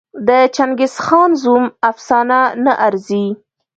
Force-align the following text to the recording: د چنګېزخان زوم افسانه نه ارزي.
د 0.27 0.29
چنګېزخان 0.55 1.31
زوم 1.41 1.65
افسانه 1.89 2.39
نه 2.65 2.73
ارزي. 2.87 3.25